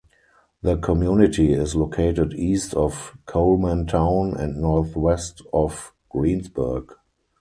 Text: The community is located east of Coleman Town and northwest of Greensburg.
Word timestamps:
The 0.63 0.77
community 0.77 1.53
is 1.53 1.75
located 1.75 2.33
east 2.33 2.73
of 2.73 3.15
Coleman 3.27 3.85
Town 3.85 4.33
and 4.35 4.59
northwest 4.59 5.43
of 5.53 5.93
Greensburg. 6.09 6.91